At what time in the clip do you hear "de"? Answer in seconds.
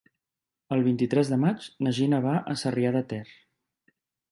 1.33-1.37, 2.99-3.05